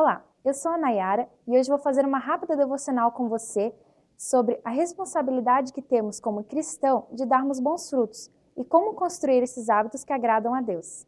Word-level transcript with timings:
Olá, 0.00 0.24
eu 0.44 0.54
sou 0.54 0.70
a 0.70 0.78
Nayara 0.78 1.28
e 1.44 1.58
hoje 1.58 1.68
vou 1.68 1.76
fazer 1.76 2.06
uma 2.06 2.20
rápida 2.20 2.56
devocional 2.56 3.10
com 3.10 3.28
você 3.28 3.74
sobre 4.16 4.60
a 4.64 4.70
responsabilidade 4.70 5.72
que 5.72 5.82
temos 5.82 6.20
como 6.20 6.44
cristão 6.44 7.08
de 7.10 7.26
darmos 7.26 7.58
bons 7.58 7.90
frutos 7.90 8.30
e 8.56 8.64
como 8.64 8.94
construir 8.94 9.42
esses 9.42 9.68
hábitos 9.68 10.04
que 10.04 10.12
agradam 10.12 10.54
a 10.54 10.60
Deus. 10.60 11.04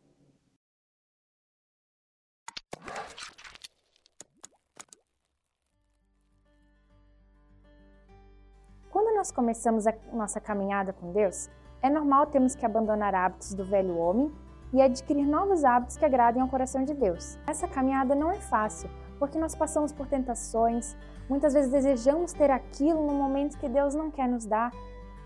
Quando 8.91 9.15
nós 9.15 9.31
começamos 9.31 9.87
a 9.87 9.93
nossa 10.13 10.41
caminhada 10.41 10.93
com 10.93 11.13
Deus, 11.13 11.49
é 11.81 11.89
normal 11.89 12.27
termos 12.27 12.57
que 12.57 12.67
abandonar 12.67 13.15
hábitos 13.15 13.55
do 13.55 13.65
velho 13.65 13.97
homem 13.97 14.50
e 14.73 14.81
adquirir 14.81 15.27
novos 15.27 15.65
hábitos 15.65 15.97
que 15.97 16.05
agradem 16.05 16.43
ao 16.43 16.49
coração 16.49 16.85
de 16.85 16.95
Deus. 16.95 17.39
Essa 17.47 17.67
caminhada 17.67 18.15
não 18.15 18.31
é 18.31 18.37
fácil, 18.37 18.89
porque 19.19 19.39
nós 19.39 19.55
passamos 19.55 19.93
por 19.93 20.07
tentações, 20.07 20.97
muitas 21.29 21.55
vezes 21.55 21.71
desejamos 21.71 22.33
ter 22.33 22.51
aquilo 22.51 23.07
no 23.07 23.13
momento 23.13 23.59
que 23.59 23.69
Deus 23.69 23.95
não 23.95 24.11
quer 24.11 24.29
nos 24.29 24.47
dar 24.47 24.73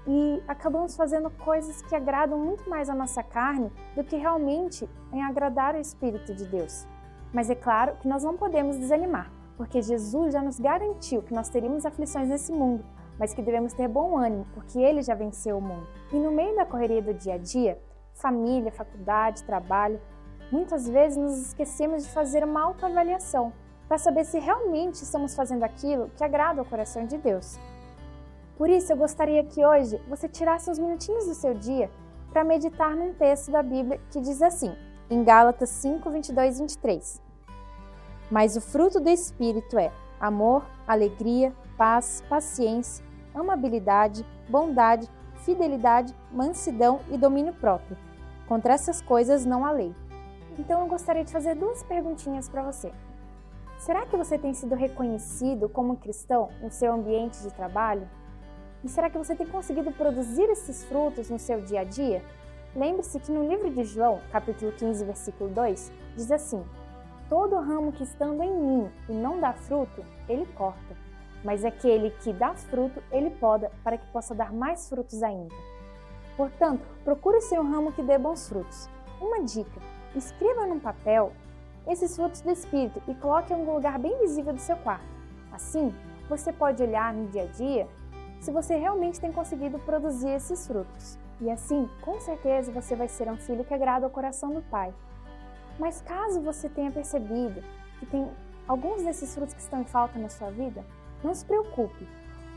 e 0.07 0.43
acabamos 0.47 0.97
fazendo 0.97 1.31
coisas 1.31 1.81
que 1.83 1.95
agradam 1.95 2.39
muito 2.39 2.69
mais 2.69 2.89
a 2.89 2.95
nossa 2.95 3.23
carne 3.23 3.73
do 3.95 4.05
que 4.05 4.17
realmente 4.17 4.89
em 5.13 5.23
agradar 5.23 5.75
o 5.75 5.79
Espírito 5.79 6.35
de 6.35 6.45
Deus. 6.45 6.87
Mas 7.33 7.51
é 7.51 7.55
claro 7.55 7.97
que 7.97 8.09
nós 8.09 8.23
não 8.23 8.37
podemos 8.37 8.77
desanimar, 8.77 9.31
porque 9.57 9.81
Jesus 9.81 10.33
já 10.33 10.43
nos 10.43 10.61
garantiu 10.61 11.23
que 11.23 11.35
nós 11.35 11.49
teríamos 11.49 11.87
aflições 11.87 12.29
nesse 12.29 12.53
mundo, 12.53 12.85
mas 13.19 13.33
que 13.33 13.43
devemos 13.43 13.73
ter 13.73 13.89
bom 13.89 14.17
ânimo, 14.19 14.47
porque 14.53 14.79
Ele 14.79 15.03
já 15.03 15.15
venceu 15.15 15.59
o 15.59 15.63
mundo. 15.63 15.87
E 16.13 16.17
no 16.17 16.31
meio 16.31 16.55
da 16.55 16.67
correria 16.67 17.03
do 17.03 17.15
dia 17.15 17.35
a 17.35 17.39
dia, 17.39 17.79
família, 18.15 18.73
faculdade, 18.73 19.43
trabalho, 19.43 20.01
muitas 20.51 20.89
vezes 20.89 21.19
nos 21.19 21.39
esquecemos 21.49 22.05
de 22.05 22.11
fazer 22.11 22.45
uma 22.45 22.63
autoavaliação 22.63 23.53
para 23.89 23.99
saber 23.99 24.25
se 24.25 24.39
realmente 24.39 25.03
estamos 25.03 25.35
fazendo 25.35 25.63
aquilo 25.63 26.11
que 26.17 26.25
agrada 26.25 26.61
ao 26.61 26.65
coração 26.65 27.07
de 27.07 27.19
Deus. 27.19 27.59
Por 28.57 28.71
isso, 28.71 28.93
eu 28.93 28.97
gostaria 28.97 29.45
que 29.45 29.65
hoje 29.65 30.01
você 30.09 30.29
tirasse 30.29 30.71
uns 30.71 30.79
minutinhos 30.79 31.27
do 31.27 31.35
seu 31.35 31.55
dia 31.55 31.91
para 32.33 32.45
meditar 32.45 32.95
num 32.97 33.13
texto 33.13 33.51
da 33.51 33.63
Bíblia 33.63 34.01
que 34.11 34.21
diz 34.21 34.41
assim, 34.41 34.75
em 35.11 35.23
Gálatas 35.23 35.71
5, 35.71 36.09
22 36.11 36.57
e 36.57 36.61
23. 36.61 37.23
Mas 38.31 38.57
o 38.57 38.61
fruto 38.61 39.01
do 39.01 39.09
Espírito 39.09 39.79
é 39.79 39.93
amor, 40.21 40.65
alegria, 40.87 41.53
paz, 41.77 42.23
paciência, 42.29 43.05
amabilidade, 43.35 44.25
bondade, 44.49 45.09
fidelidade, 45.45 46.15
mansidão 46.33 47.01
e 47.11 47.19
domínio 47.19 47.53
próprio. 47.55 47.97
Contra 48.49 48.75
essas 48.75 49.01
coisas 49.01 49.45
não 49.45 49.65
há 49.65 49.71
lei. 49.71 49.95
Então 50.59 50.81
eu 50.81 50.87
gostaria 50.87 51.25
de 51.25 51.33
fazer 51.33 51.55
duas 51.55 51.83
perguntinhas 51.83 52.49
para 52.49 52.63
você. 52.63 52.93
Será 53.79 54.07
que 54.07 54.17
você 54.17 54.39
tem 54.39 54.55
sido 54.55 54.75
reconhecido 54.75 55.69
como 55.69 55.97
cristão 55.97 56.49
no 56.63 56.71
seu 56.71 56.93
ambiente 56.93 57.43
de 57.43 57.53
trabalho? 57.53 58.09
E 58.83 58.89
será 58.89 59.11
que 59.11 59.19
você 59.19 59.35
tem 59.35 59.47
conseguido 59.47 59.93
produzir 59.93 60.45
esses 60.45 60.85
frutos 60.85 61.29
no 61.29 61.39
seu 61.39 61.61
dia 61.61 61.81
a 61.81 61.85
dia? 61.85 62.23
Lembre-se 62.75 63.21
que 63.21 63.33
no 63.33 63.47
livro 63.47 63.71
de 63.71 63.85
João, 63.85 64.21
capítulo 64.31 64.73
15, 64.73 65.05
versículo 65.05 65.51
2, 65.51 65.93
diz 66.17 66.31
assim: 66.31 66.65
Todo 67.29 67.61
ramo 67.61 67.93
que 67.93 68.03
estando 68.03 68.43
em 68.43 68.55
mim 68.55 68.91
e 69.09 69.13
não 69.13 69.41
dá 69.41 69.53
fruto, 69.53 70.05
ele 70.29 70.47
corta 70.55 71.05
mas 71.45 71.65
aquele 71.65 72.11
que 72.11 72.33
dá 72.33 72.55
fruto, 72.55 73.03
ele 73.13 73.31
poda, 73.31 73.71
para 73.85 73.99
que 73.99 74.07
possa 74.07 74.35
dar 74.35 74.53
mais 74.53 74.89
frutos 74.89 75.23
ainda. 75.23 75.55
Portanto, 76.37 76.85
procure 77.05 77.41
ser 77.43 77.61
um 77.61 77.71
ramo 77.71 77.93
que 77.93 78.03
dê 78.03 78.19
bons 78.19 78.49
frutos. 78.49 78.89
Uma 79.21 79.43
dica: 79.45 79.81
escreva 80.17 80.67
num 80.67 80.81
papel 80.81 81.33
esses 81.87 82.17
frutos 82.17 82.41
do 82.41 82.51
Espírito 82.51 83.01
e 83.07 83.15
coloque 83.15 83.53
em 83.53 83.57
um 83.57 83.75
lugar 83.75 83.99
bem 83.99 84.19
visível 84.19 84.55
do 84.55 84.61
seu 84.61 84.77
quarto. 84.79 85.05
Assim, 85.53 85.95
você 86.29 86.53
pode 86.53 86.83
olhar 86.83 87.13
no 87.13 87.29
dia 87.29 87.43
a 87.43 87.47
dia 87.47 87.89
se 88.41 88.51
você 88.51 88.77
realmente 88.77 89.21
tem 89.21 89.31
conseguido 89.31 89.79
produzir 89.81 90.31
esses 90.31 90.67
frutos. 90.67 91.19
E 91.41 91.51
assim, 91.51 91.89
com 92.01 92.19
certeza, 92.21 92.73
você 92.73 92.97
vai 92.97 93.09
ser 93.09 93.31
um 93.31 93.37
filho 93.37 93.65
que 93.65 93.75
agrada 93.75 94.07
ao 94.07 94.11
coração 94.11 94.53
do 94.53 94.63
Pai. 94.63 94.95
Mas 95.79 96.01
caso 96.01 96.41
você 96.41 96.69
tenha 96.69 96.91
percebido 96.91 97.63
que 97.99 98.07
tem 98.07 98.31
alguns 98.67 99.03
desses 99.03 99.35
frutos 99.35 99.55
que 99.55 99.61
estão 99.61 99.81
em 99.81 99.85
falta 99.85 100.19
na 100.19 100.29
sua 100.29 100.51
vida, 100.51 100.85
não 101.25 101.35
se 101.35 101.45
preocupe, 101.45 102.07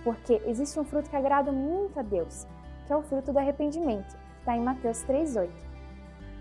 porque 0.04 0.42
existe 0.46 0.80
um 0.80 0.84
fruto 0.84 1.10
que 1.10 1.16
agrada 1.16 1.52
muito 1.52 2.00
a 2.00 2.04
Deus, 2.04 2.46
que 2.86 2.94
é 2.94 2.96
o 2.96 3.02
fruto 3.02 3.32
do 3.32 3.40
arrependimento, 3.40 4.16
que 4.16 4.40
está 4.40 4.56
em 4.56 4.64
Mateus 4.64 5.04
3,8. 5.04 5.50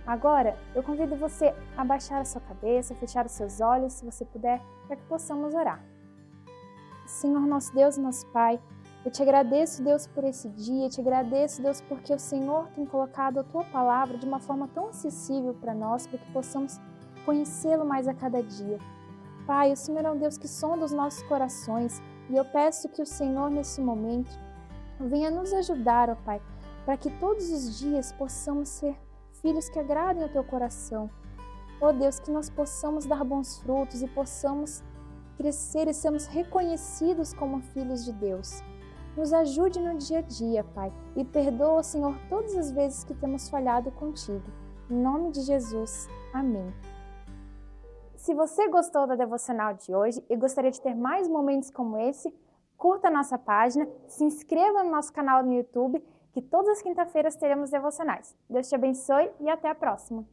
Agora, 0.07 0.57
eu 0.75 0.83
convido 0.83 1.17
você 1.17 1.55
a 1.77 1.85
baixar 1.85 2.21
a 2.21 2.25
sua 2.25 2.41
cabeça, 2.41 2.95
fechar 2.95 3.27
os 3.27 3.33
seus 3.33 3.61
olhos, 3.61 3.95
se 3.95 4.05
você 4.05 4.25
puder, 4.25 4.63
para 4.87 4.97
que 4.97 5.03
possamos 5.05 5.53
orar. 5.55 5.83
Senhor, 7.07 7.41
nosso 7.41 7.75
Deus 7.75 7.97
nosso 7.97 8.27
Pai, 8.29 8.61
eu 9.05 9.11
te 9.11 9.23
agradeço, 9.23 9.83
Deus, 9.83 10.07
por 10.07 10.25
esse 10.25 10.49
dia, 10.49 10.87
eu 10.87 10.91
te 10.91 11.01
agradeço, 11.01 11.63
Deus, 11.63 11.81
porque 11.81 12.13
o 12.13 12.19
Senhor 12.19 12.69
tem 12.75 12.85
colocado 12.85 13.39
a 13.39 13.45
tua 13.45 13.65
palavra 13.65 14.19
de 14.19 14.27
uma 14.27 14.41
forma 14.41 14.69
tão 14.69 14.89
acessível 14.89 15.55
para 15.55 15.75
nós, 15.75 16.07
para 16.07 16.19
que 16.19 16.33
possamos 16.33 16.81
conhecê-lo 17.25 17.85
mais 17.85 18.09
a 18.09 18.15
cada 18.15 18.43
dia. 18.43 18.79
Pai, 19.47 19.73
o 19.73 19.77
Senhor 19.77 20.05
é 20.05 20.11
um 20.11 20.19
Deus 20.19 20.37
que 20.37 20.49
sonda 20.49 20.85
os 20.85 20.93
nossos 20.93 21.23
corações, 21.25 22.03
e 22.29 22.37
eu 22.37 22.45
peço 22.45 22.89
que 22.89 23.03
o 23.03 23.07
Senhor, 23.07 23.51
nesse 23.51 23.81
momento, 23.81 24.31
venha 24.99 25.31
nos 25.31 25.53
ajudar, 25.53 26.11
ó 26.11 26.17
Pai, 26.17 26.41
para 26.85 26.97
que 26.97 27.11
todos 27.19 27.51
os 27.51 27.79
dias 27.79 28.13
possamos 28.13 28.69
ser 28.69 28.97
filhos 29.41 29.69
que 29.69 29.79
agradem 29.79 30.23
ao 30.23 30.29
Teu 30.29 30.43
coração. 30.45 31.11
Ó 31.81 31.93
Deus, 31.93 32.19
que 32.19 32.31
nós 32.31 32.49
possamos 32.49 33.05
dar 33.05 33.23
bons 33.23 33.59
frutos 33.59 34.03
e 34.03 34.09
possamos 34.09 34.83
crescer 35.37 35.89
e 35.89 35.95
sermos 35.95 36.27
reconhecidos 36.27 37.33
como 37.33 37.61
filhos 37.61 38.05
de 38.05 38.13
Deus. 38.13 38.63
Nos 39.17 39.33
ajude 39.33 39.81
no 39.81 39.97
dia 39.97 40.19
a 40.19 40.23
dia, 40.23 40.65
Pai, 40.65 40.93
e 41.15 41.25
perdoa, 41.25 41.83
Senhor, 41.83 42.17
todas 42.29 42.57
as 42.57 42.71
vezes 42.71 43.05
que 43.05 43.15
temos 43.15 43.49
falhado 43.49 43.91
contigo. 43.93 44.45
Em 44.91 44.95
nome 44.95 45.31
de 45.31 45.43
Jesus. 45.43 46.09
Amém. 46.33 46.73
Se 48.27 48.35
você 48.35 48.67
gostou 48.67 49.07
da 49.07 49.15
devocional 49.15 49.75
de 49.75 49.95
hoje 49.95 50.21
e 50.29 50.35
gostaria 50.35 50.73
de 50.73 50.81
ter 50.81 50.97
mais 50.97 51.29
momentos 51.29 51.71
como 51.71 51.97
esse, 51.97 52.35
curta 52.77 53.09
nossa 53.09 53.39
página, 53.39 53.89
se 54.09 54.25
inscreva 54.25 54.83
no 54.83 54.91
nosso 54.91 55.13
canal 55.13 55.45
no 55.45 55.53
YouTube, 55.53 56.03
que 56.33 56.43
todas 56.43 56.71
as 56.71 56.83
quinta-feiras 56.83 57.37
teremos 57.37 57.71
devocionais. 57.71 58.37
Deus 58.51 58.69
te 58.69 58.75
abençoe 58.75 59.31
e 59.39 59.49
até 59.49 59.71
a 59.71 59.77
próxima! 59.77 60.27